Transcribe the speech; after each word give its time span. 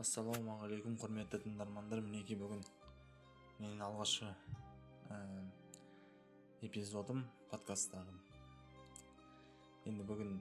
ассалаумағалейкум 0.00 0.96
құрметті 0.98 1.38
тыңдармандар. 1.44 2.00
Мінекей 2.02 2.34
бүгін 2.38 2.64
менің 3.60 3.82
алғашқы 3.86 4.26
ә, 5.14 5.18
эпизодым 6.66 7.22
подкасттағы 7.52 8.16
енді 9.86 10.06
бүгін 10.08 10.40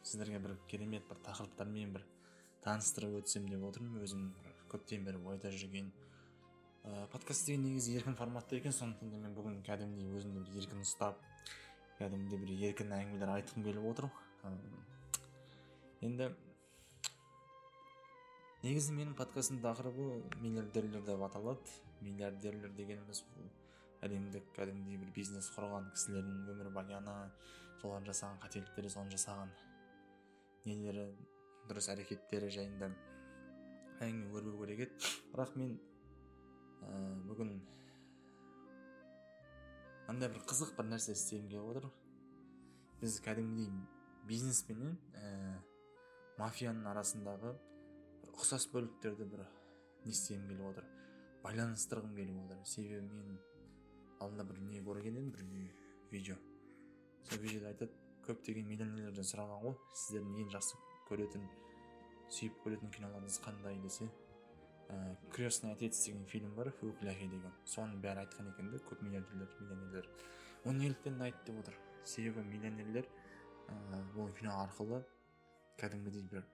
сіздерге 0.00 0.40
бір 0.40 0.56
керемет 0.70 1.04
бір 1.10 1.20
тақырыптармен 1.28 1.92
бір 1.98 2.06
таныстырып 2.64 3.18
өтсем 3.20 3.50
деп 3.52 3.68
отырмын. 3.68 4.00
Өзім 4.06 4.32
көптен 4.72 5.04
бері 5.04 5.20
ойда 5.28 5.52
жүрген 5.52 5.92
ә, 6.84 7.04
подкаст 7.12 7.50
деген 7.50 7.68
негізі 7.68 7.98
еркін 8.00 8.16
форматта 8.16 8.56
екен. 8.56 8.72
Сондықтан 8.72 9.12
да 9.12 9.20
мен 9.26 9.36
бүгін 9.36 9.60
кәдімгідей 9.68 10.08
өзімді 10.22 10.46
бір 10.48 10.62
еркін 10.64 10.84
ұстап 10.88 11.20
кәдімгідей 12.00 12.46
бір 12.46 12.68
еркін 12.72 12.96
әңгімелер 12.96 13.36
айтқым 13.36 13.68
келіп 13.68 13.92
отыр. 13.92 14.08
Енді 16.00 16.32
негізі 18.62 18.90
менің 18.96 19.14
подкасттың 19.14 19.60
тақырыбы 19.62 20.08
миллиардерлер 20.42 21.04
деп 21.06 21.20
аталады. 21.22 21.62
Миллиардерлер 22.02 22.72
дегеніміз 22.74 23.20
бұл 23.30 23.46
әлемдік 24.06 24.48
кәдімгідей 24.56 24.98
бір 24.98 25.12
бизнес 25.14 25.46
құрған 25.54 25.92
кісілердің 25.94 26.48
өмірбаяны 26.54 27.14
солардың 27.82 28.08
жасаған 28.10 28.40
қателіктері 28.42 28.90
соны 28.90 29.14
жасаған 29.14 29.52
нелері 30.66 31.06
дұрыс 31.70 31.88
әрекеттері 31.94 32.50
жайында 32.54 32.90
әңгіме 34.02 34.34
өрбу 34.40 34.64
керек 34.64 34.84
еді 34.88 35.12
бірақ 35.32 35.54
мен 35.58 35.78
ә, 36.82 36.98
бүгін 37.30 37.54
мынандай 40.08 40.34
бір 40.34 40.42
қызық 40.50 40.74
бір 40.78 40.90
нәрсе 40.96 41.14
істегім 41.14 41.48
келіп 41.54 41.70
отыр. 41.76 41.88
Біз 42.98 43.20
кәдімгідей 43.22 43.70
бизнес 44.26 44.64
пенен 44.66 44.98
ә, 45.14 45.58
мафияның 46.38 46.86
арасындағы 46.90 47.54
ұқсас 48.38 48.68
бөліктерді 48.70 49.26
бір 49.32 49.44
не 50.04 50.14
істегім 50.14 50.46
келіп 50.46 50.66
отыр 50.70 50.84
байланыстырғым 51.42 52.14
келіп 52.16 52.38
отыр. 52.44 52.60
Себебі 52.66 53.02
мен 53.10 53.38
алдында 54.22 54.44
бір 54.46 54.60
не 54.68 54.82
көрген 54.84 55.18
едім 55.18 55.32
бір 55.34 55.44
видео. 56.12 56.36
Сол 57.28 57.42
видеода 57.42 57.72
айтады 57.72 57.92
көптеген 58.26 58.68
миллионерлерден 58.70 59.26
сұраған 59.26 59.62
ғой 59.64 59.76
сіздердің 59.94 60.38
ең 60.44 60.52
жақсы 60.54 60.80
көретін 61.08 61.48
сүйіп 62.36 62.58
көретін 62.64 62.92
киноларыңыз 62.94 63.38
қандай? 63.44 63.78
десе 63.82 64.08
ә, 64.88 65.16
крестный 65.32 65.72
отец 65.72 66.04
деген 66.04 66.26
фильм 66.26 66.54
бар 66.54 66.70
фуклахи 66.80 67.28
деген. 67.28 67.52
Соның 67.64 68.02
бәрі 68.02 68.24
айтқан 68.24 68.52
екен 68.52 68.70
да 68.70 68.82
көп 68.90 69.02
миллиардерлер 69.02 69.48
миллионерлер 69.60 70.10
оны 70.64 70.78
неліктен 70.84 71.20
айтты 71.22 71.52
деп 71.52 71.60
отыр. 71.64 71.74
Себебі 72.04 72.44
миллионерлер 72.44 73.08
ә, 73.68 74.32
кино 74.38 74.60
арқылы 74.62 75.04
кәдімгідей 75.78 76.28
бір 76.28 76.44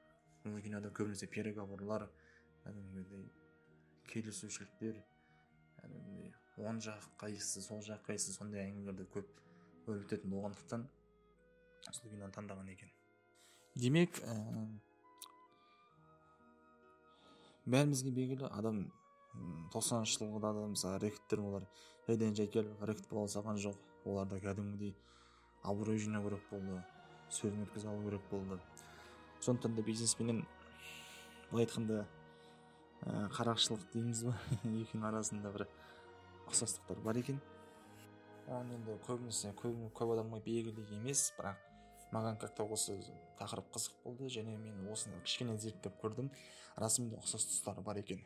бұл 0.44 0.60
кинода 0.60 0.90
көбінесе 0.92 1.26
переговорлар 1.32 2.04
кәдімгідей 2.64 3.28
келісушіліктер 4.10 4.98
кәдімгідей 5.78 6.34
оң 6.68 6.80
жақ 6.84 7.06
қайсысы 7.22 7.62
сол 7.64 7.80
жақ 7.86 8.04
қайсысы 8.08 8.36
сондай 8.36 8.66
әңгімелерді 8.66 9.06
көп 9.14 9.30
өрбітетін 9.88 10.34
болғандықтан 10.34 10.84
сол 11.88 12.12
киноны 12.12 12.36
таңдаған 12.36 12.68
екен 12.74 12.92
демек 13.74 14.20
ә, 14.20 14.36
бәрімізге 17.64 18.12
белгілі 18.12 18.52
адам 18.52 18.84
тоқсаныншы 19.72 20.20
жылғы 20.20 20.44
да 20.44 20.52
мысалы 20.76 21.00
рэкеттер 21.06 21.40
олар 21.40 21.68
жайдан 22.06 22.36
жай 22.36 22.52
келіп 22.52 22.84
рэкет 22.90 23.08
бола 23.10 23.32
салған 23.32 23.60
жоқ 23.64 23.80
оларда 24.04 24.38
кәдімгідей 24.44 24.94
абырой 25.64 25.98
жинау 25.98 26.28
керек 26.28 26.50
болды 26.50 26.82
сөзін 27.32 27.64
өткізе 27.64 27.88
алу 27.88 28.04
керек 28.04 28.28
болды 28.30 28.60
сондықтан 29.44 29.74
да 29.76 29.82
бизнеспенен 29.82 30.44
былай 31.50 31.66
айтқанда 31.66 32.04
ә, 33.04 33.28
қарақшылық 33.36 33.84
дейміз 33.92 34.24
ба? 34.28 34.34
Екеуінің 34.64 35.08
арасында 35.10 35.52
бір 35.52 35.66
ұқсастықтар 36.48 37.02
бар 37.04 37.20
екен. 37.20 37.40
Оған 38.48 38.72
енді 38.78 38.96
көбінесе 39.04 39.52
көп, 39.58 39.76
көп 39.96 40.14
адамға 40.16 40.40
белгілі 40.44 40.84
емес 40.98 41.26
бірақ 41.38 41.60
маған 42.14 42.38
как 42.40 42.54
то 42.56 42.66
осы 42.70 42.96
тақырып 43.38 43.70
қызық 43.74 44.00
болды 44.04 44.30
және 44.32 44.56
мен 44.56 44.88
осыны 44.92 45.20
кішкене 45.24 45.58
зерттеп 45.58 46.00
көрдім. 46.02 46.30
Расымен 46.80 47.18
ұқсас 47.20 47.46
тұстары 47.50 47.84
бар 47.84 48.00
екен. 48.00 48.24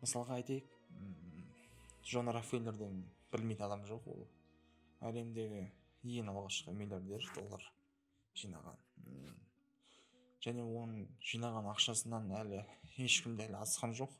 Мысалға 0.00 0.38
айтайық 0.40 0.70
джон 2.04 2.30
раффеллерді 2.32 2.90
білмейтін 3.32 3.66
адам 3.66 3.84
жоқ 3.88 4.08
ол. 4.14 4.26
Әлемдегі 5.00 5.66
ең 6.20 6.32
алғашқы 6.32 6.74
миллиардер 6.76 7.26
доллар 7.36 7.70
жинаған. 8.34 8.78
Және 10.44 10.64
оның 10.64 11.06
жинаған 11.30 11.68
ақшасынан 11.74 12.30
әлі 12.40 12.62
ешкім 13.04 13.36
де 13.36 13.46
әлі 13.48 13.60
асқан 13.60 13.92
жоқ. 13.96 14.12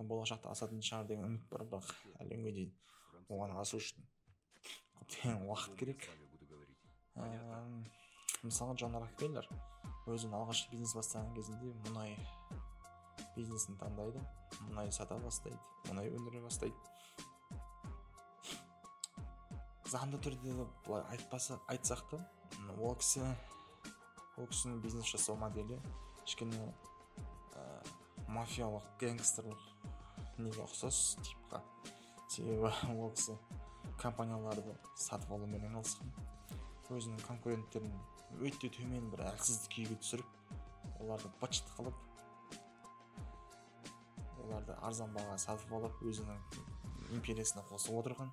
Болашақта 0.00 0.52
асатын 0.54 0.80
шығар 0.80 1.08
деген 1.10 1.26
үміт 1.26 1.48
бар 1.50 1.66
бірақ 1.68 1.90
әлі 2.22 2.36
күнге 2.36 2.52
дейін 2.56 2.70
оған 3.28 3.56
асу 3.60 3.80
үшін 3.80 4.06
көптеген 5.00 5.42
уақыт 5.48 5.76
керек. 5.80 6.06
Мысалы 8.42 8.76
джон 8.78 8.96
рокфеллер 8.96 9.48
өзінің 10.08 10.38
алғашқы 10.38 10.72
бизнес 10.72 10.94
бастаған 10.96 11.34
кезінде 11.36 11.74
мұнай 11.84 12.14
бизнесін 13.34 13.76
таңдайды 13.82 14.22
мұнай 14.70 14.88
сата 14.94 15.18
бастайды 15.20 15.58
мұнай 15.90 16.08
өндіре 16.14 16.40
бастайды. 16.46 16.74
Заңды 19.90 20.22
түрде 20.24 20.54
былай 20.86 21.04
айтпаса 21.12 21.60
айтсақ 21.68 22.06
та 22.14 22.22
ол 22.78 22.94
кісі 23.02 23.26
ол 24.40 24.48
кісінің 24.48 24.80
бизнес 24.80 25.08
жасау 25.12 25.36
моделі 25.36 25.76
кішкене 26.24 26.58
ә, 27.52 27.64
мафиялық 28.32 28.86
гангстерлік 29.00 29.60
неге 30.40 30.64
ұқсас 30.64 31.18
типқа. 31.20 31.60
Себебі 32.30 32.70
ол 32.96 33.12
кісі 33.12 33.36
компанияларды 34.00 34.76
сатып 34.96 35.34
алумен 35.36 35.66
айналысқан. 35.68 36.08
Өзінің 36.90 37.20
конкуренттерін 37.26 37.92
өте 38.40 38.70
төмен 38.72 39.10
бір 39.12 39.26
әлсіздік 39.28 39.74
күйге 39.76 39.98
түсіріп 40.00 41.00
оларды 41.04 41.30
быт 41.42 41.60
қылып 41.76 42.00
оларды 44.46 44.76
арзан 44.86 45.12
бағаға 45.14 45.36
сатып 45.38 45.72
алып 45.76 46.00
өзінің 46.02 46.40
империясына 47.18 47.62
қосып 47.68 48.00
отырған 48.00 48.32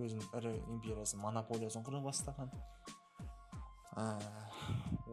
өзінің 0.00 0.30
ірі 0.38 0.54
империясын 0.72 1.20
монополиясын 1.20 1.84
құра 1.84 2.00
бастаған. 2.04 2.52
Ә, 3.92 4.04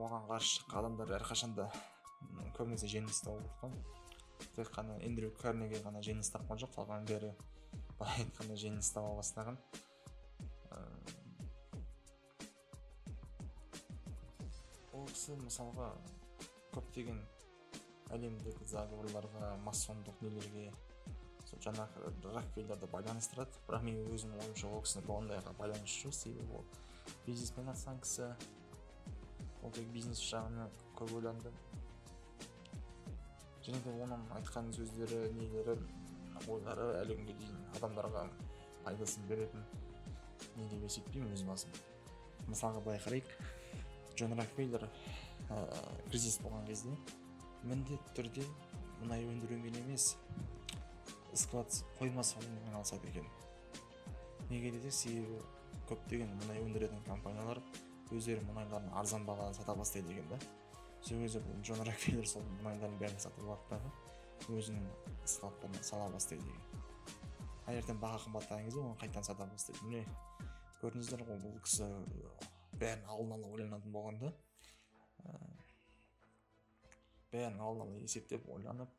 оған 0.06 0.28
каршы 0.30 0.60
шыққан 0.60 0.80
адамдар 0.82 1.14
әрқашанда 1.20 1.68
көбүнесе 2.58 2.90
жеңилис 2.92 3.22
тауып 3.26 3.46
аткан 3.50 3.74
тек 4.56 4.72
гана 4.76 4.98
эндрю 5.08 5.32
карнегер 5.42 5.84
гана 5.84 6.02
жеңилис 6.06 6.32
тапкан 6.34 6.60
жок 6.60 6.72
қалған 6.76 7.08
бери 7.10 7.34
былай 8.00 8.24
айтқанда 8.24 8.56
жеңилис 8.64 8.92
таба 8.96 9.16
бастаган 9.20 9.60
ыыы 10.72 11.20
ол 14.94 15.08
кісі 15.14 15.40
мысалға 15.44 15.92
көптеген 16.76 17.20
әлемдік 18.16 18.62
заговорларға 18.70 19.56
массондық 19.66 20.22
нелерге 20.26 20.70
сол 21.50 21.62
жанагы 21.62 22.12
ракфейдерды 22.34 22.88
байланыстырады. 22.92 23.58
Бірақ 23.68 23.86
менің 23.86 24.14
өзімнің 24.14 24.44
ойымша 24.44 24.70
ол 24.70 24.84
кісіні 24.86 25.12
ондайға 25.14 25.54
байланысы 25.58 26.04
жоқ. 26.04 26.16
Себебі 26.18 26.60
ол 26.60 26.66
бизнесмен 27.26 27.66
айналысқан 27.66 28.02
кісі 28.04 28.30
тек 29.76 29.88
бизнес 29.94 30.22
жағына 30.32 30.70
көп 30.98 31.16
ойланды 31.20 31.52
және 33.66 33.82
де 33.86 33.94
оның 34.04 34.26
айтқан 34.40 34.72
сөздері 34.76 35.20
нелері 35.38 35.76
ойлары 36.48 36.88
әлі 37.02 37.18
күнге 37.20 37.36
дейін 37.42 37.58
адамдарға 37.78 38.26
пайдасын 38.86 39.28
беретін 39.30 39.66
не 40.56 40.68
деп 40.72 40.84
есептеймін 40.88 41.36
өз 41.36 41.44
басым. 41.48 41.74
Мысалға 42.48 42.82
былай 42.86 43.02
қарайық 43.04 43.30
джон 44.16 44.36
рокфеллер 44.40 44.88
ә, 44.88 45.60
кризис 46.10 46.40
болған 46.44 46.66
кезде 46.68 46.96
міндетті 47.64 48.16
түрде 48.18 48.46
мұнай 49.02 49.28
өндірумен 49.28 49.78
емес 49.84 50.16
склад 51.34 51.76
қойма 52.00 52.24
салумен 52.24 52.66
айналысады 52.72 53.12
екен. 53.12 53.28
Неге 54.50 54.72
десек 54.72 54.94
себебі 54.94 55.44
көптеген 55.92 56.32
мұнай 56.42 56.64
өндіретін 56.64 57.04
компаниялар 57.06 57.62
өздері 58.12 58.46
мұнайларын 58.48 58.94
арзан 59.02 59.26
бағадан 59.28 59.54
сата 59.58 59.76
бастайды 59.76 60.14
екен 60.14 60.30
да 60.30 60.40
сол 61.02 61.22
кезде 61.22 61.42
джон 61.62 61.84
рокфеллер 61.88 62.28
сол 62.28 62.44
мұнайлардың 62.60 63.00
бәрін 63.02 63.20
сатып 63.22 63.46
алады 63.46 63.70
дағы 63.74 64.58
өзінің 64.58 64.86
складтарына 65.26 65.84
сала 65.84 66.10
бастайды 66.14 66.44
екен 66.50 66.88
таңертең 67.70 68.00
баға 68.02 68.18
қымбаттаған 68.24 68.66
кезде 68.66 68.82
оны 68.82 68.98
қайтадан 68.98 69.26
сата 69.28 69.46
бастайды. 69.46 69.80
Міне 69.86 70.06
көрдіңіздер 70.82 71.22
ғой 71.28 71.38
бұл 71.44 71.58
кісі 71.66 71.86
бәрін 72.82 73.04
алдын 73.14 73.36
ала 73.36 73.52
ойланатын 73.54 73.94
болған 73.94 74.18
да 74.24 74.32
бәрін 77.34 77.60
алдын 77.62 77.84
ала 77.86 78.00
есептеп 78.02 78.48
ойланып 78.50 78.90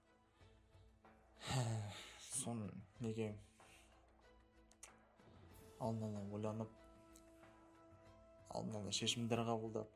соны 2.30 2.70
неге 3.00 3.32
алдын 5.80 6.06
ала 6.10 6.26
ойланып 6.38 6.79
алдын 8.54 8.80
ала 8.80 8.92
шешімдер 8.92 9.42
қабылдап 9.46 9.90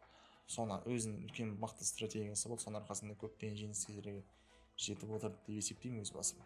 соны 0.47 0.81
өзінің 0.91 1.25
үлкен 1.29 1.55
мықты 1.61 1.87
стратегиясы 1.89 2.49
болды 2.49 2.67
соның 2.67 2.83
арқасында 2.83 3.17
көптеген 3.21 3.57
жеңістерге 3.61 4.23
жетіп 4.77 5.15
отырды 5.17 5.39
деп 5.47 5.57
есептеймін 5.57 6.05
өз 6.05 6.13
басым. 6.15 6.43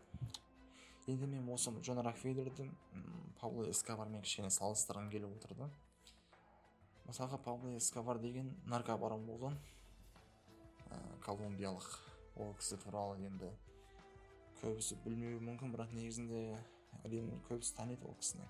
Енді 1.09 1.27
мен 1.27 1.49
осы 1.49 1.73
джон 1.81 2.03
рокфеллерді 2.05 2.71
пабло 3.41 3.69
эскобармен 3.71 4.23
кішкене 4.23 4.51
салыстырғым 4.53 5.09
келіп 5.11 5.37
отыр 5.39 5.55
да 5.57 5.71
мысалға 7.09 7.39
пабло 7.41 7.73
эскобар 7.77 8.21
деген 8.21 8.51
наркобарон 8.69 9.25
болған 9.25 9.57
ә, 10.91 10.99
колумбиялық 11.25 11.89
ол 12.37 12.53
кісі 12.61 12.77
туралы 12.83 13.17
енді 13.25 13.49
көбісі 14.61 14.99
білмеуі 15.05 15.41
мүмкін 15.47 15.73
бірақ 15.73 15.95
негізінде 15.97 16.43
әлемнің 17.07 17.41
көбісі 17.49 17.77
таниды 17.79 18.05
ол 18.05 18.17
кісіні. 18.21 18.45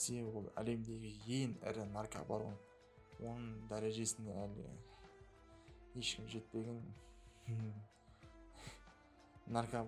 Себебі 0.00 0.38
ол 0.38 0.48
әлемдегі 0.56 1.12
ең 1.42 1.56
ірі 1.68 1.84
наркобарон. 1.92 2.56
Оның 3.30 3.68
дәрежесіне 3.70 4.34
әлі 4.44 4.66
ешкім 6.00 6.28
жетпеген 6.32 6.80
нарко 9.46 9.84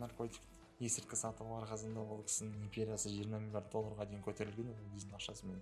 наркотик 0.00 0.42
есірткі 0.82 1.16
сату 1.18 1.46
арқасында 1.60 2.02
ол 2.02 2.24
кісінің 2.26 2.66
империясы 2.66 3.12
жиырма 3.12 3.38
миллиард 3.42 3.70
долларға 3.74 4.08
дейін 4.10 4.24
көтерілген 4.26 4.72
ол 4.72 4.80
кездің 4.94 5.16
ақшасымен 5.18 5.60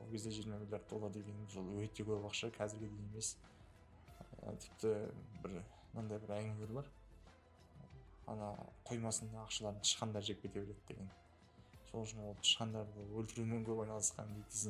ол 0.00 0.10
кезде 0.10 0.30
жиырма 0.30 0.58
миллиард 0.58 0.88
доллар 0.90 1.10
деген 1.12 1.36
ол 1.56 1.82
өте 1.82 2.04
көп 2.04 2.26
ақша 2.28 2.50
қазіргідей 2.56 3.04
емес. 3.10 3.36
Тіпті 4.40 4.94
бір 5.42 5.56
мынандай 5.92 6.18
бір 6.22 6.34
әңгімелер 6.36 6.72
бар. 6.78 6.90
Ана 8.30 8.52
қоймасында 8.88 9.42
ақшаларын 9.44 9.82
тышқандар 9.84 10.24
жеп 10.24 10.40
кете 10.42 10.60
береді 10.60 10.86
деген. 10.88 11.10
Сол 11.90 12.06
үшін 12.06 12.24
ол 12.24 12.36
тышқандарды 12.40 13.06
өлтірумен 13.18 13.66
көп 13.66 13.84
айналысқан 13.84 14.32
дейді 14.36 14.60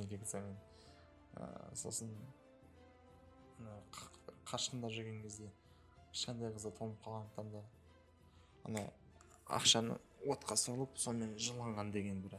ә, 1.36 1.46
сосын 1.74 2.12
қашқында 4.50 4.90
жүрген 4.90 5.22
кезде 5.22 5.50
кішкентай 6.10 6.52
қызы 6.56 6.72
тоңып 6.78 7.02
қалғандықтан 7.04 7.52
да 7.54 7.64
ана 8.68 8.86
ақшаны 9.60 9.98
отқа 10.26 10.56
салып 10.56 10.98
сонымен 10.98 11.36
жыланған 11.38 11.92
деген 11.94 12.22
бір 12.24 12.38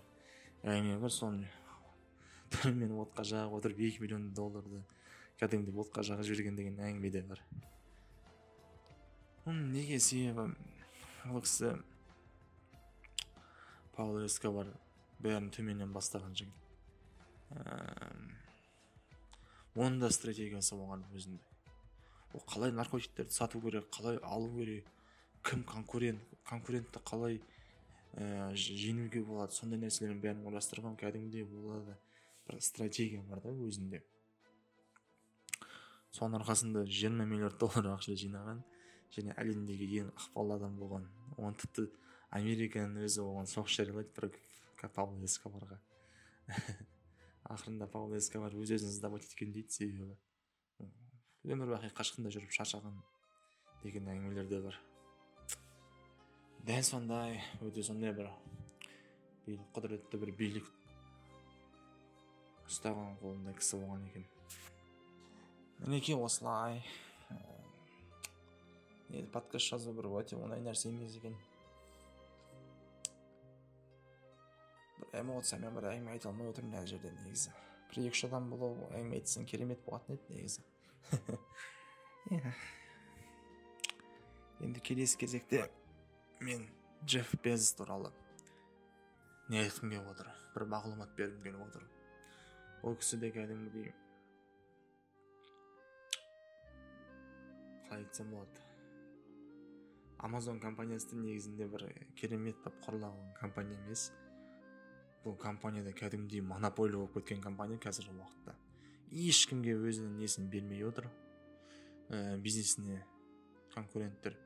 әңгіме 0.63 0.99
бар 1.01 1.13
соны 1.15 1.47
мен 2.81 2.97
отқа 2.99 3.23
жағып 3.27 3.55
отырып 3.59 3.79
екі 3.87 4.03
миллион 4.03 4.31
долларды 4.35 4.81
кәдімгідей 5.39 5.79
отқа 5.85 6.03
жағып 6.05 6.27
жіберген 6.27 6.59
деген 6.59 6.81
әңгіме 6.83 7.11
де 7.13 7.21
бар. 7.25 7.39
Неге 9.45 9.99
себебі 9.99 10.51
ол 11.31 11.41
кісі 11.41 11.71
пауло 13.95 14.25
эскобар 14.27 14.69
бәрін 15.23 15.49
төменнен 15.55 15.95
бастаған 15.95 16.35
жігіт. 16.37 16.57
Оның 19.75 20.01
да 20.03 20.09
стратегиясы 20.11 20.75
болған 20.75 21.05
өзінде. 21.15 21.43
Ол 22.33 22.43
қалай 22.47 22.71
наркотиктерді 22.75 23.33
сату 23.35 23.61
керек 23.61 23.89
қалай 23.93 24.19
алу 24.23 24.49
керек 24.57 24.87
кім 25.43 25.63
конкурент 25.63 26.21
конкурентті 26.47 26.99
қалай 27.05 27.41
ә, 28.15 28.51
жеңуге 28.55 29.23
болады 29.23 29.55
сондай 29.55 29.79
нәрселердің 29.79 30.21
бәрін 30.23 30.45
ойластырған 30.49 30.97
кәдімгідей 30.99 31.45
оларда 31.45 31.97
бір 32.47 32.59
стратегия 32.61 33.23
бар 33.23 33.41
да 33.43 33.51
өзінде. 33.51 34.03
Соның 36.11 36.41
арқасында 36.41 36.85
жиырма 36.85 37.25
миллиард 37.25 37.59
доллар 37.59 37.93
ақша 37.95 38.17
жинаған 38.19 38.63
және 39.15 39.35
әлемдегі 39.39 39.87
ең 40.03 40.11
ықпалды 40.11 40.57
адам 40.59 40.77
болған 40.79 41.07
оны 41.37 41.55
тіпті 41.63 41.87
американың 42.35 43.05
өзі 43.07 43.23
оған 43.23 43.47
соғыс 43.47 43.77
жариялайды 43.79 44.11
бір 44.17 44.31
пабло 44.95 45.19
эскобарға 45.27 45.79
ақырында 47.51 47.87
пабло 47.91 48.17
эскобар 48.17 48.55
өз 48.57 48.71
өзін 48.77 48.91
сдавать 48.91 49.25
еткен 49.27 49.51
дейді 49.55 49.75
себебі. 49.75 50.15
Өмір 51.43 51.73
бақи 51.75 51.91
қашқында 51.97 52.31
жүріп 52.33 52.53
шаршаған 52.55 52.99
деген 53.83 54.09
әңгімелер 54.13 54.47
де 54.49 54.59
бар. 54.61 54.77
Дәл 56.67 56.83
сондай 56.85 57.39
өте 57.65 57.83
сондай 57.83 58.13
бір 58.13 58.29
құдіретті 59.75 60.19
бір 60.21 60.31
билік 60.37 60.67
ұстаған 62.69 63.17
қолында 63.19 63.55
кісі 63.57 63.79
болған 63.81 64.03
екен. 64.11 64.27
Мінекей 65.81 66.15
осылай 66.15 66.83
енді 69.09 69.27
подкаст 69.33 69.73
жазу 69.73 69.95
бір 69.97 70.11
өте 70.21 70.37
оңай 70.37 70.61
нәрсе 70.63 70.91
емес 70.93 71.17
екен. 71.17 71.33
Эмоциямен 75.19 75.75
бір 75.75 75.89
әңгіме 75.91 76.13
айта 76.15 76.29
алмай 76.29 76.47
отырмын 76.51 76.77
мына 76.77 76.87
жерде 76.87 77.11
негізі 77.23 77.51
бір 77.91 77.99
екі 78.05 78.15
үш 78.15 78.23
адам 78.27 78.49
болып 78.51 78.79
әңгіме 78.95 79.19
айтсаң 79.19 79.47
керемет 79.51 79.81
болатын 79.85 80.15
еді 80.15 80.25
негізі 80.37 80.61
енді 84.61 84.79
келесі 84.79 85.17
кезекте 85.17 85.65
мен 86.39 86.67
джефф 87.03 87.35
безос 87.43 87.73
туралы 87.79 88.11
не 89.49 89.59
айтқым 89.65 89.91
келіп 89.91 90.07
отыр 90.13 90.31
бір 90.55 90.67
мағлұмат 90.75 91.11
бергім 91.17 91.43
келіп 91.43 91.67
отыр 91.67 91.83
ол 92.87 92.95
кісі 93.01 93.19
де 93.19 93.33
кәдімгідей 93.35 93.91
қалай 97.89 98.05
айтсам 98.05 98.31
болады 98.31 98.67
амазон 100.23 100.61
компаниясы 100.63 101.17
негізінде 101.17 101.67
бір 101.67 101.87
керемет 102.15 102.57
болып 102.63 102.79
құрылған 102.85 103.33
компания 103.39 103.79
емес 103.83 104.11
бұл 105.25 105.37
компанияда 105.37 105.93
кәдімгідей 105.93 106.41
монополия 106.41 106.97
болып 106.97 107.19
кеткен 107.19 107.41
компания 107.43 107.77
қазіргі 107.81 108.15
уақытта 108.17 108.55
ешкімге 109.11 109.75
өзінің 109.77 110.17
несін 110.17 110.49
бермей 110.49 110.83
отыр 110.87 111.07
ә, 112.09 112.37
бизнесіне 112.41 113.03
конкуренттер 113.75 114.37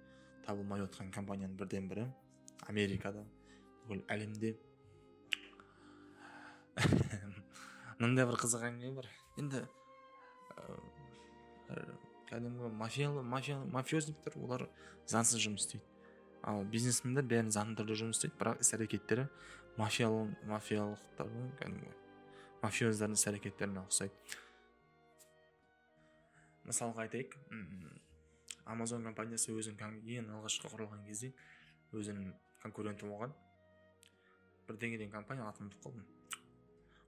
табылмай 0.45 0.83
отқан 0.83 1.13
компанияның 1.16 1.56
бірден 1.62 1.88
бірі 1.89 2.06
америкада 2.68 3.24
бүкіл 3.86 4.04
әлемде 4.12 4.56
мынандай 8.00 8.28
бір 8.28 8.39
қызық 8.44 8.68
әңгіме 8.68 9.00
бар 9.00 9.10
енді 9.39 9.63
ә, 11.71 11.81
кәдімгі 12.30 12.75
мафия 12.75 13.10
мафия 13.24 13.62
мафиозниктер 13.71 14.36
олар 14.44 14.68
заңсыз 15.07 15.45
жұмыс 15.48 15.69
істейді 15.69 15.94
ал 16.45 16.63
бизнесмендер 16.69 17.25
бәрін 17.30 17.51
заңды 17.53 17.81
түрде 17.81 17.97
жұмыс 18.01 18.19
істейді 18.19 18.38
бірақ 18.39 18.62
іс 18.62 18.74
әрекеттері 18.77 19.27
мафиялық 19.81 20.33
мафиялықтардың 20.51 21.47
кәдімгі 21.62 21.94
мафиоздардың 22.62 23.18
іс 23.18 23.27
әрекеттеріне 23.31 23.83
ұқсайды. 23.86 24.38
Мысалға 26.65 27.06
айтайық 27.06 27.38
амазон 28.65 29.06
компаниясы 29.09 29.53
өзінің 29.53 30.01
ең 30.19 30.30
алғашқы 30.38 30.71
құрылған 30.74 31.06
кезде 31.09 31.33
өзінің 31.94 32.33
конкуренті 32.64 33.09
болған. 33.09 33.33
Бірдеңе 34.69 35.02
деген 35.02 35.14
компания 35.14 35.45
атын 35.49 35.68
ұмытып 35.68 35.83
қалдым 35.85 36.06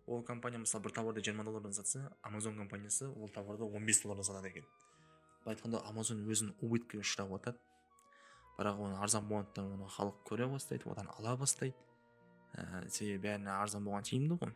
ол 0.08 0.24
компания 0.24 0.60
мысалы 0.62 0.86
бір 0.86 0.94
товарды 0.96 1.22
жиырма 1.22 1.44
доллардан 1.44 1.74
сатса 1.74 2.12
амазон 2.22 2.56
компаниясы 2.56 3.10
ол 3.10 3.30
товарды 3.30 3.66
15 3.66 3.88
бес 3.88 4.02
доллардан 4.02 4.24
сатады 4.24 4.50
екен. 4.50 4.66
Былай 5.44 5.56
айтқанда 5.56 5.82
амазон 5.90 6.22
өзінің 6.24 6.54
убыткіге 6.64 7.04
ұшырап 7.04 7.34
жатады 7.34 7.60
бірақ 8.58 8.80
оны 8.82 8.98
арзан 9.02 9.28
болғандықтан 9.30 9.74
оны 9.76 9.90
халық 9.94 10.24
көре 10.26 10.48
бастайды 10.50 10.90
одан 10.90 11.10
ала 11.18 11.36
бастайды. 11.38 11.76
Ә, 12.54 12.88
себебі 12.90 13.28
бәріне 13.28 13.54
арзан 13.54 13.86
болған 13.86 14.08
тиімді 14.08 14.40
ғой. 14.42 14.54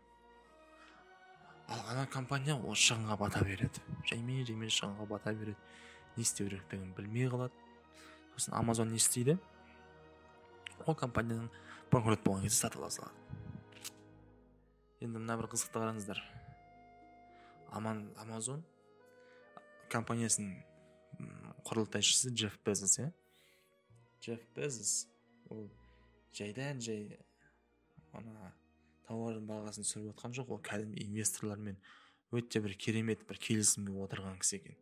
Ал 1.70 1.84
ана 1.94 2.08
компания 2.08 2.56
ол 2.56 2.74
шығынға 2.76 3.18
бата 3.22 3.44
береді. 3.46 3.84
Жаймен 4.10 4.46
жаймен 4.46 4.74
шығынға 4.74 5.08
бата 5.08 5.34
береді. 5.34 5.58
Не 6.18 6.26
істеу 6.26 6.50
керектігін 6.50 6.96
білмей 6.98 7.30
қалады. 7.30 7.54
Сосын 8.36 8.58
амазон 8.58 8.90
не 8.90 8.98
істейді? 8.98 9.38
Ол 10.88 10.98
компанияның 10.98 11.48
банкрот 11.92 12.26
болған 12.26 12.48
кезде 12.48 12.66
сатып 12.66 12.82
ала 12.82 12.90
салады. 12.90 13.14
Енді 15.00 15.22
мына 15.22 15.38
бір 15.38 15.52
қызықты 15.54 15.78
қараңыздар. 15.78 16.20
Аман 17.72 18.08
амазон 18.20 18.66
компаниясының 19.94 20.58
құрылтайшысы 21.68 22.34
джефф 22.34 22.58
безос 22.66 22.98
иә? 23.00 23.12
Джефф 24.22 24.46
безос 24.56 25.08
ол 25.50 25.70
жайдан 26.38 26.82
жай 26.82 27.18
ана 28.14 28.54
тауардың 29.08 29.48
бағасын 29.50 29.88
түсіріп 29.88 30.12
жатқан 30.12 30.36
жоқ 30.38 30.54
ол 30.56 30.62
кәдімгі 30.68 31.04
инвесторлармен 31.08 31.80
өте 32.32 32.62
бір 32.64 32.76
керемет 32.80 33.26
бір 33.28 33.40
келісімге 33.42 33.98
отырған 34.06 34.38
кісі 34.40 34.60
екен. 34.62 34.78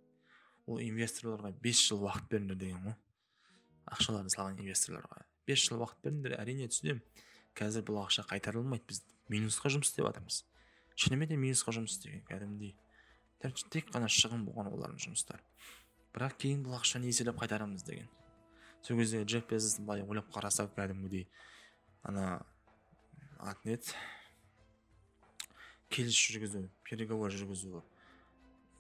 Ол 0.68 0.82
инвесторларға 0.84 1.54
бес 1.64 1.82
жыл 1.88 2.04
уақыт 2.06 2.28
беріңдер 2.30 2.60
деген 2.62 2.84
ғой. 2.84 2.96
Ақшаларын 3.90 4.30
салған 4.30 4.60
инвесторларға 4.62 5.24
бес 5.50 5.64
жыл 5.66 5.82
уақыт 5.82 6.04
беріңдер 6.04 6.36
әрине 6.38 6.70
түсінемін. 6.70 7.02
Қазір 7.58 7.88
бұл 7.88 8.04
ақша 8.04 8.28
қайтарылмайды 8.30 8.86
біз 8.92 9.02
минусқа 9.34 9.72
жұмыс 9.74 9.90
істеп 9.90 10.06
жатырмыз. 10.06 10.44
Шынымен 11.00 11.32
де 11.32 11.40
минусқа 11.42 11.74
жұмыс 11.74 11.98
істеген 11.98 12.22
кәдімгідей. 12.30 12.76
Тек 13.74 13.90
қана 13.90 14.12
шығын 14.12 14.46
болған 14.46 14.70
олардың 14.70 15.02
жұмыстары. 15.08 15.42
Бірақ 16.14 16.38
кейін 16.44 16.62
бұл 16.68 16.78
ақшаны 16.78 17.10
еселеп 17.10 17.40
қайтарамыз 17.42 17.86
деген. 17.88 18.10
Сол 18.82 18.98
кезде 18.98 19.24
джефф 19.24 19.48
безос 19.50 19.80
былай 19.80 20.04
ойлап 20.04 20.30
қарасақ 20.34 20.74
кәдімгідей 20.76 21.28
ана 22.04 22.46
аты 23.40 23.68
не 23.68 23.78
еді? 23.78 23.94
Келіс 25.90 26.16
жүргізу 26.16 26.66
переговор 26.88 27.34
жүргізу 27.34 27.84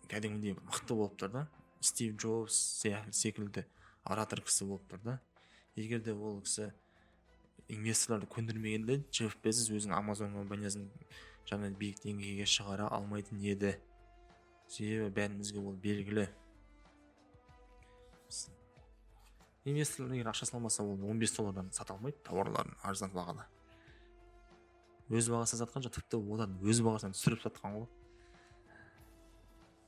кәдімгідей 0.09 0.57
мықты 0.59 0.95
болып 0.95 1.17
тұр 1.19 1.33
да. 1.33 1.47
Стив 1.81 2.15
джобс 2.17 2.55
секілді 3.11 3.65
оратор 4.03 4.41
кісі 4.43 4.65
болып 4.69 4.85
тұр 4.91 5.03
да. 5.03 5.19
Егер 5.75 6.01
де 6.03 6.13
ол 6.13 6.41
кісі 6.43 6.71
инвесторларды 7.69 8.27
көндірмегенде 8.33 9.01
джефф 9.11 9.37
безос 9.43 9.69
өзінің 9.69 9.95
амазон 9.99 10.33
компаниясын 10.33 10.89
жаңа 11.49 11.69
биік 11.77 12.01
деңгейге 12.03 12.45
шығара 12.49 12.89
алмайтын 12.97 13.41
еді. 13.45 13.75
Себебі 14.69 15.09
бәрімізге 15.17 15.61
ол 15.61 15.77
белгілі. 15.77 16.27
Инвесторлар 19.69 20.17
егер 20.17 20.31
ақша 20.33 20.49
салмаса 20.49 20.83
ол 20.83 20.97
15 20.97 21.37
доллардан 21.37 21.71
сата 21.71 21.93
алмайды 21.93 22.17
тауарларын 22.25 22.75
арзан 22.83 23.13
бағада 23.15 23.47
өз 25.09 25.25
бағасына 25.31 25.63
сатқан 25.63 25.83
жоқ 25.85 25.95
тіпті 25.97 26.19
одан 26.35 26.51
өз 26.61 26.83
бағасынан 26.85 27.15
түсіріп 27.17 27.41
сатқан 27.41 27.79
ғой. 27.79 27.87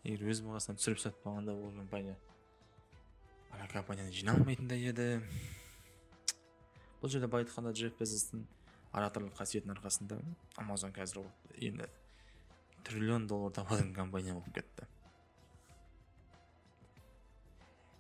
Егер 0.02 0.32
өз 0.34 0.42
бағасынан 0.42 0.80
түсіріп 0.80 1.02
сатпағанда 1.04 1.54
ол 1.54 1.70
компания 1.76 2.18
ана 3.52 3.68
компанияны 3.70 4.12
жинай 4.12 4.34
алмайтын 4.34 4.68
да 4.72 4.80
еді. 4.80 5.22
Бұл 7.04 7.14
жерде 7.14 7.30
былай 7.30 7.46
айтқанда 7.46 7.76
джефф 7.78 8.00
безостың 8.00 8.48
ораторлық 8.98 9.38
қасиетінің 9.38 9.78
арқасында 9.78 10.18
амазон 10.58 10.96
қазір 10.96 11.30
енді 11.60 11.86
триллион 12.84 13.28
доллар 13.30 13.54
табатын 13.54 13.94
компания 13.94 14.34
болып 14.34 14.56
кетті. 14.56 14.90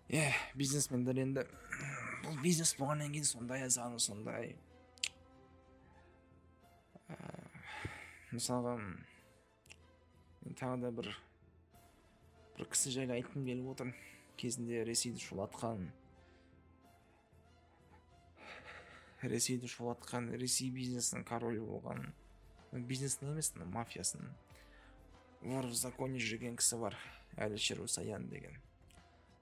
Иә 0.10 0.34
бизнесмендер 0.58 1.22
енді. 1.22 1.46
Бұл 2.32 2.40
бизнес 2.40 2.72
болғаннан 2.80 3.12
кейін 3.12 3.26
сондай 3.28 3.66
заңы 3.68 3.98
сондай 4.00 4.54
ә, 7.12 7.18
мысалға 8.32 8.78
тағы 10.62 10.78
да 10.86 10.92
бір 10.96 11.10
бір 12.56 12.70
кісі 12.72 12.94
жайлы 12.96 13.18
айтқым 13.18 13.44
келіп 13.50 13.68
отыр 13.74 13.92
кезінде 14.40 14.86
ресейді 14.88 15.20
шулатқан 15.26 15.90
ресейді 19.28 19.68
шулатқан 19.76 20.32
ресей 20.40 20.72
бизнесінің 20.72 21.28
королі 21.28 21.66
болған 21.68 22.08
бизнестің 22.72 23.36
емес 23.36 23.52
мафиясының 23.60 24.32
вор 25.52 25.68
в 25.68 25.76
законе 25.76 26.24
жүрген 26.24 26.56
кісі 26.56 26.80
бар 26.80 26.96
әлішер 27.36 27.84
усаян 27.84 28.32
деген 28.32 28.56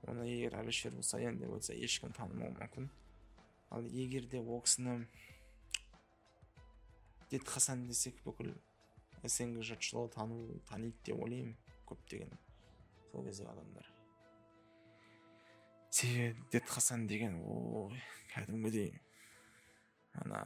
оны 0.07 0.27
егер 0.29 0.55
әлішер 0.61 0.95
усаян 0.99 1.39
деп 1.41 1.53
айтса 1.57 1.75
ешкім 1.75 2.13
танымауы 2.15 2.55
мүмкін 2.55 2.89
ал 3.75 3.85
егер 3.85 4.27
де 4.31 4.39
ол 4.39 4.61
кісіні 4.65 5.07
дед 7.31 7.47
хасан 7.47 7.85
десек 7.87 8.21
бүкіл 8.25 8.53
снг 9.25 9.65
жұртшылығы 9.71 10.13
тану 10.15 10.39
таниды 10.69 10.97
деп 11.11 11.23
ойлаймын 11.25 11.55
көптеген 11.89 12.31
сол 13.11 13.25
кездегі 13.27 13.51
адамдар 13.51 13.91
себебі 15.89 16.47
дед 16.51 16.69
хасан 16.69 17.07
деген 17.07 17.41
ой 17.43 17.99
кәдімгідей 18.33 18.93
ана 20.23 20.45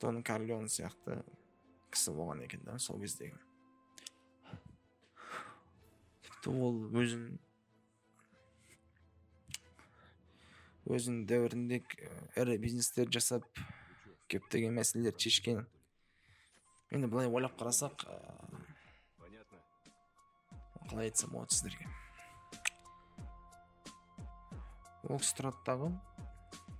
дон 0.00 0.22
карлеон 0.26 0.66
сияқты 0.66 1.20
кісі 1.92 2.14
болған 2.16 2.42
екен 2.46 2.64
да 2.66 2.78
сол 2.82 2.98
кездегі. 3.00 3.36
Ол 6.50 6.78
өзін 6.98 7.26
өзінің 10.90 11.26
дәуірінде 11.30 11.78
ірі 12.42 12.56
бизнестер 12.62 13.10
жасап 13.12 13.44
көптеген 14.32 14.74
мәселелерді 14.74 15.28
шешкен. 15.28 15.66
Енді 16.90 17.10
былай 17.12 17.30
ойлап 17.30 17.54
қарасақ 17.60 18.06
қалай 20.90 21.08
айтсам 21.08 21.30
болады 21.36 21.54
сіздерге. 21.54 21.86
Ол 25.08 25.22
кісі 25.22 25.38
тұрады 25.38 25.62
дағы 25.66 25.92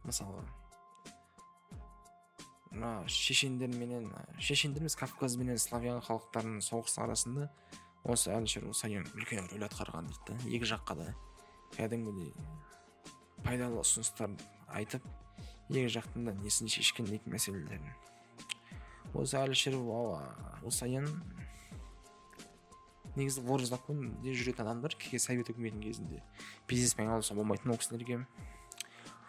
мысалға 0.03 0.43
мына 2.73 2.93
шешендерменен 3.09 4.11
шешендер 4.41 4.83
емес 4.83 4.97
кавказ 4.97 5.37
менен 5.37 5.59
славян 5.61 6.01
халықтарының 6.05 6.63
соғысы 6.65 7.03
арасында 7.05 7.49
осы 8.05 8.33
әлішер 8.35 8.67
усаян 8.71 9.07
үлкен 9.15 9.47
рөл 9.53 9.67
атқарған 9.69 10.09
дейді. 10.11 10.23
Да 10.29 10.51
екі 10.51 10.71
жаққа 10.73 10.97
да 10.99 11.09
кәдімгідей 11.77 12.33
пайдалы 13.45 13.83
ұсыныстар 13.83 14.35
айтып 14.75 15.07
екі 15.71 15.89
жақтың 15.99 16.27
да 16.27 16.35
несін 16.43 16.71
шешкен 16.73 17.07
дейді 17.11 17.31
мәселелерін. 17.31 17.93
Осы 19.15 19.39
әлішер 19.39 19.77
усаян 20.67 21.09
негізі 23.17 23.45
вор 23.45 23.63
законде 23.69 24.33
жүретін 24.33 24.65
адамдар 24.65 24.97
совет 25.19 25.51
үкіметінің 25.53 25.83
кезінде 25.85 26.23
бизнеспен 26.69 27.11
айналысуға 27.11 27.43
болмайтын 27.43 27.75
ол 27.75 27.79
кісілерге 27.81 28.23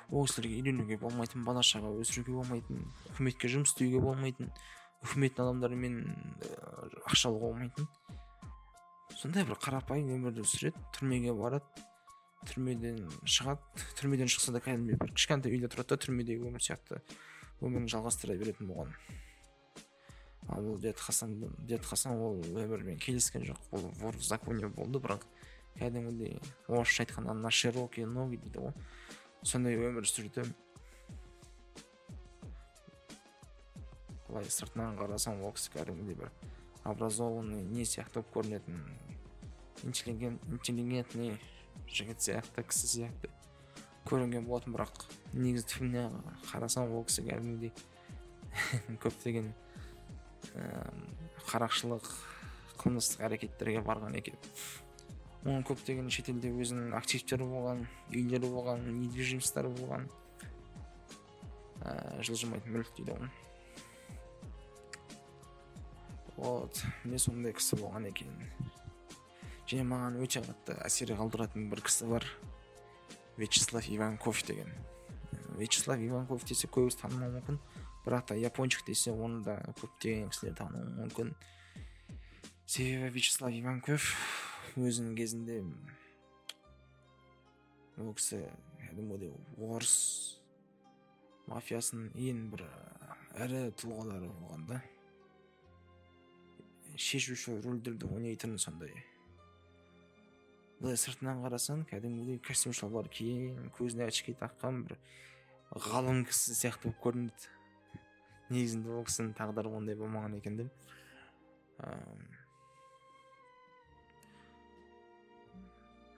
ол 0.09 0.27
кісілерге 0.27 0.61
үйленуге 0.61 0.97
болмайтын 1.01 1.43
бала 1.43 1.61
шаға 1.61 1.91
өсіруге 1.99 2.37
болмайтын 2.37 2.85
үкіметке 3.11 3.51
жұмыс 3.51 3.73
істеуге 3.73 3.99
болмайтын 3.99 4.53
үкіметтің 5.03 5.43
адамдарымен 5.43 5.97
ақша 7.09 7.27
алуға 7.29 7.51
болмайтын. 7.51 7.87
Сондай 9.20 9.46
бір 9.48 9.60
қарапайым 9.62 10.12
өмірді 10.17 10.46
сүреді 10.48 10.82
түрмеге 10.96 11.34
барады 11.38 11.86
түрмеден 12.50 13.03
шығады 13.24 13.86
түрмеден 14.00 14.32
шықса 14.32 14.53
да 14.55 14.62
кәдімгідей 14.63 15.00
бір 15.00 15.13
кішкентай 15.15 15.53
үйде 15.53 15.70
тұрады 15.72 15.93
да 15.93 16.00
түрмедегі 16.03 16.50
өмір 16.50 16.63
сияқты 16.63 17.00
өмірін 17.63 17.88
жалғастыра 17.91 18.36
беретін 18.39 18.72
болған. 18.72 18.91
Ал 20.51 20.65
ол 20.74 20.79
дед 20.82 21.00
хасан 21.00 21.38
дед 21.70 21.86
хасан 21.88 22.20
ол 22.20 22.41
өмірмен 22.43 23.00
келіскен 23.00 23.46
жоқ 23.48 23.70
ол 23.72 23.88
вор 24.01 24.17
в 24.17 24.25
законе 24.25 24.67
болды 24.67 25.00
бірақ 25.00 25.24
кәдімгідей 25.79 26.41
орысша 26.67 27.05
айтқанда 27.05 27.34
на 27.34 27.51
широкие 27.51 28.05
ноги 28.05 28.38
дейді 28.38 28.67
ғой. 28.67 28.74
Сондай 29.43 29.77
өмір 29.79 30.08
сүрді. 30.08 30.43
Былай 34.27 34.50
сыртынан 34.50 35.00
қарасаң 35.00 35.46
ол 35.46 35.55
кісі 35.55 35.72
кәдімгідей 35.77 36.20
бір 36.20 36.34
образованный 36.83 37.63
не 37.63 37.85
сияқты 37.87 38.21
болып 38.21 38.33
көрінетін 38.37 38.83
интеллигентный 39.83 41.37
жігіт 41.87 42.23
сияқты 42.23 42.63
кісі 42.67 42.89
сияқты 42.91 43.31
көрінген 44.09 44.47
болатын 44.47 44.75
бірақ 44.75 45.05
негізі 45.33 45.67
түбіне 45.73 46.07
қарасаң 46.51 46.91
ол 46.91 47.05
кісі 47.07 47.25
кәдімгідей 47.27 47.71
көптеген 49.03 49.51
қарақшылық 51.47 52.09
қылмыстық 52.81 53.23
әрекеттерге 53.29 53.83
барған 53.85 54.17
екен 54.19 54.35
оның 55.43 55.63
көптеген 55.67 56.11
шетелде 56.13 56.51
өзінің 56.51 56.93
активтері 56.99 57.47
болған 57.47 57.85
үйлері 58.11 58.51
болған 58.51 58.85
недвижимостьтары 58.99 59.71
болған 59.75 60.05
ә, 61.83 62.21
жылжымайтын 62.23 62.75
мүлік 62.75 62.93
дейді 62.97 63.17
ғой 63.17 63.31
вот. 66.43 66.83
Мен 67.07 67.19
сондай 67.19 67.55
кісі 67.55 67.79
болған 67.79 68.09
екен. 68.09 68.33
Және 69.69 69.85
маған 69.88 70.19
өте 70.23 70.43
қатты 70.43 70.75
әсер 70.83 71.13
қалдыратын 71.15 71.69
бір 71.71 71.81
кісі 71.88 72.09
бар. 72.12 72.27
Вячеслав 73.38 73.88
иванков 73.88 74.43
деген. 74.47 74.69
Вячеслав 75.55 76.03
иванков 76.03 76.43
десе 76.50 76.67
көбісі 76.67 77.00
танымауы 77.01 77.39
мүмкін. 77.39 77.59
Бірақ 78.03 78.27
та 78.27 78.35
япончик 78.35 78.83
десе 78.85 79.15
оны 79.15 79.41
да 79.45 79.55
көптеген 79.79 80.29
кісілер 80.33 80.57
тануы 80.59 80.83
мүмкін. 81.00 81.33
Себебі 82.67 83.13
вячеслав 83.15 83.55
иванков 83.55 84.12
өзінің 84.75 85.15
кезінде 85.15 85.62
ол 88.01 88.13
кісі 88.17 88.39
кәдімгідей 88.81 89.31
орыс 89.62 89.93
мафиясының 91.47 92.09
ең 92.17 92.47
бір 92.53 92.63
ірі 93.45 93.67
тұлғалары 93.77 94.31
болған 94.31 94.65
да. 94.71 94.79
Шешуші 96.97 97.57
рөлдерді 97.63 98.07
ойнайтын 98.13 98.57
сондай. 98.62 98.93
Былай 100.79 100.97
сыртынан 101.00 101.39
қарасаң 101.45 101.85
кәдімгідей 101.89 102.41
костюм 102.43 102.73
шалбар 102.75 103.07
киген 103.07 103.71
көзіне 103.77 104.07
очки 104.09 104.35
таққан 104.35 104.83
бір 104.88 104.97
ғалым 105.71 106.25
кісі 106.27 106.57
сияқты 106.57 106.89
болып 106.89 107.00
көрінеді. 107.05 107.50
Негізінде 108.51 108.91
ол 108.91 109.07
кісінің 109.07 109.31
тағдыры 109.38 109.71
ондай 109.73 109.95
болмаған 109.97 110.35
екен 110.38 110.59
деп. 110.59 110.69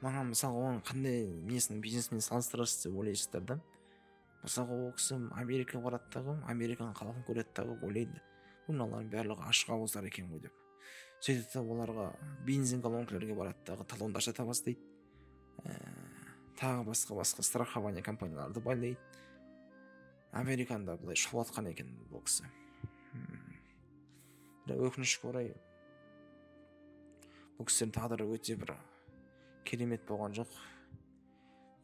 Маған 0.01 0.33
мысалы 0.33 0.65
оның 0.65 0.83
қандай 0.89 1.23
несін 1.45 1.79
бизнесмен 1.81 2.25
салыстырасыз 2.25 2.89
деп 2.89 2.99
ойлайсыздар 2.99 3.45
да. 3.53 3.61
Мысалға 4.43 4.81
ол 4.89 4.91
кісі 4.97 5.21
америкаға 5.39 5.85
барады 5.87 6.11
дағы 6.17 6.35
американың 6.51 6.97
қаласын 6.97 7.23
көреді 7.29 7.55
дағы 7.61 7.79
ойлайды. 7.85 8.21
Мыналардың 8.67 9.09
барлығы 9.13 9.49
ашық 9.53 9.77
ауыздар 9.77 10.09
екен 10.09 10.27
ғой 10.33 10.47
деп. 10.49 10.64
Сөйтеді 11.21 11.47
да 11.53 11.61
оларға 11.61 12.09
бензин 12.45 12.81
колонкалерге 12.83 13.35
барады 13.37 13.63
дағы 13.67 13.85
талондар 13.89 14.23
сата 14.23 14.45
бастайды 14.45 14.81
ә, 15.63 15.75
тағы 16.59 16.85
басқа 16.89 17.17
басқа 17.19 17.43
страхование 17.43 18.03
компанияларды 18.03 18.61
байлайды. 18.61 18.99
Американы 20.31 20.97
былай 20.99 21.15
шулатқан 21.15 21.69
екен 21.71 21.91
бұл 22.11 22.23
кісі. 22.25 22.47
Бірақ 24.65 24.89
өкінішке 24.89 25.29
орай 25.29 25.51
бұл 27.55 27.69
кісілердің 27.69 27.95
тағдыры 27.95 28.27
өте 28.35 28.57
бір 28.59 28.75
керемет 29.65 30.03
болған 30.09 30.35
жоқ. 30.35 30.51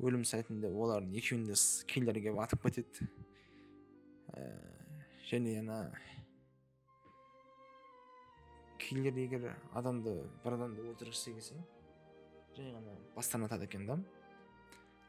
Өлім 0.01 0.25
сәтінде 0.25 0.67
олардың 0.67 1.13
екеуін 1.19 1.45
де 1.47 1.55
киллер 1.88 2.17
келіп 2.19 2.41
атып 2.43 2.65
кетеді. 2.67 3.07
Ә, 4.33 4.47
және 5.29 5.59
ана 5.61 5.83
киллер 8.91 9.15
егер 9.15 9.45
адамды 9.71 10.12
бір 10.43 10.57
адамды 10.57 10.83
өлтіргісі 10.91 11.31
келсе 11.38 11.55
жай 12.57 12.74
ғана 12.75 12.95
бастан 13.15 13.45
атады 13.45 13.63
екен 13.63 13.86
да 13.88 13.95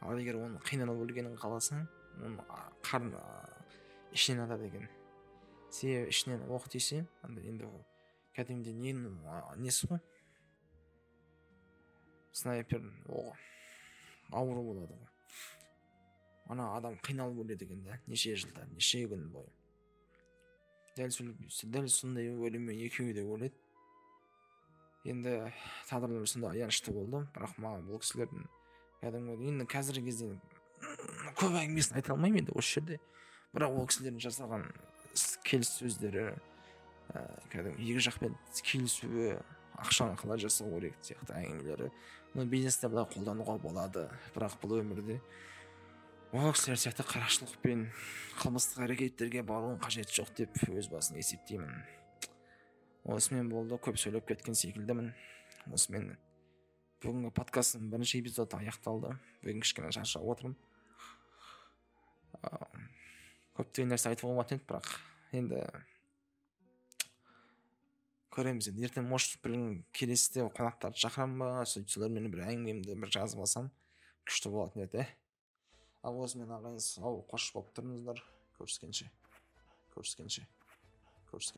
ал 0.07 0.21
егер 0.23 0.37
оны 0.39 0.61
қиналып 0.63 1.01
өлгенін 1.03 1.35
қаласаң 1.41 1.89
оны 2.23 2.45
қарын 2.87 3.11
ішінен 4.15 4.45
атады 4.45 4.69
екен 4.69 4.87
себебі 5.75 6.13
ішінен 6.15 6.45
оқ 6.47 6.69
тисе 6.71 7.01
енді 7.27 7.71
кәдімгідей 8.37 8.77
ненің 8.85 9.17
несі 9.65 9.91
ғой 9.91 9.99
снайпердің 12.39 13.03
оғы 13.09 13.35
ауру 14.31 14.63
болады 14.69 15.01
ғой 15.01 16.55
ана 16.55 16.69
адам 16.77 17.01
қиналып 17.03 17.43
өледі 17.49 17.67
екен 17.67 17.83
да 17.89 17.99
неше 18.07 18.37
жылдар 18.45 18.71
неше 18.77 19.03
күн 19.11 19.27
бойы 19.35 19.51
дәл 20.95 21.11
дәл 21.75 21.91
сондай 21.91 22.31
өліммен 22.31 22.79
екеуі 22.87 23.19
де 23.19 23.27
өледі 23.27 23.62
енді 25.05 25.37
тағдырлары 25.89 26.29
сондай 26.31 26.63
аянышты 26.63 26.95
болды. 26.95 27.25
Бірақ 27.35 27.57
маған 27.63 27.87
бұл 27.89 28.03
кісілердің 28.03 28.47
кәдімгі 29.03 29.49
енді 29.51 29.67
қазіргі 29.71 30.07
кезде 30.11 30.29
көп 31.39 31.57
әңгімесін 31.59 31.99
айта 31.99 32.15
алмаймын 32.15 32.45
енді 32.45 32.57
осы 32.57 32.79
жерде. 32.79 33.01
Бірақ 33.53 33.77
ол 33.79 33.89
кісілердің 33.91 34.23
жасаған 34.23 34.67
келіссөздері 35.49 36.27
ә, 36.33 37.25
кәдімгі 37.53 37.89
екі 37.93 38.05
жақпен 38.09 38.37
келісуі 38.63 39.37
ақшаны 39.83 40.17
қалай 40.21 40.41
жасау 40.43 40.71
керек 40.77 40.99
сияқты 41.03 41.35
әңгімелері 41.41 41.91
бұны 42.35 42.47
бизнесте 42.49 42.89
былай 42.89 43.09
қолдануға 43.13 43.59
болады. 43.63 44.07
Бірақ 44.37 44.59
бұл 44.63 44.79
өмірде 44.81 45.19
ол 46.33 46.53
кісілер 46.55 46.81
сияқты 46.81 47.05
қарақшылық 47.05 47.59
пен 47.65 47.89
қылмыстық 48.41 48.87
әрекеттерге 48.87 49.43
барудың 49.45 49.83
қажеті 49.83 50.23
жоқ 50.23 50.33
деп 50.39 50.63
өз 50.71 50.89
басым 50.93 51.19
есептеймін. 51.21 51.75
Осымен 53.05 53.49
болды 53.51 53.79
көп 53.83 53.99
сөйлеп 54.01 54.27
кеткен 54.29 54.57
секілдімін. 54.59 55.13
Осымен 55.75 56.13
бүгінгі 57.03 57.33
подкасттың 57.35 57.89
бірінші 57.93 58.21
эпизоды 58.23 58.59
аяқталды. 58.59 59.15
Бүгін 59.43 59.65
кішкене 59.65 59.93
шаршап 59.95 60.27
отырмын. 60.35 60.57
Көптеген 63.59 63.93
нәрсе 63.93 64.13
айтуға 64.13 64.37
болатын 64.37 64.61
еді 64.61 64.69
бірақ 64.69 64.93
енді 65.39 65.63
көреміз 68.33 68.71
енді. 68.71 68.87
Ертең 68.89 69.09
может 69.11 69.41
бір 69.45 69.83
келесіде 69.93 70.47
қонақтарды 70.57 71.03
шақырамын 71.03 71.43
ба? 71.43 71.67
Сөйтіп 71.69 71.93
солармен 71.93 72.31
бір 72.33 72.47
әңгімемді 72.49 72.97
бір 73.03 73.13
жазып 73.19 73.45
алсам 73.45 73.69
күшті 74.27 74.55
болатын 74.55 74.87
еді 74.87 75.05
ал 76.03 76.19
осымен 76.25 76.51
ағайын 76.57 76.83
сау 76.83 77.23
қош 77.31 77.51
болып 77.55 77.71
тұрыңыздар. 77.77 78.23
Көріскенше. 78.59 79.09
Көріскенше. 79.95 80.47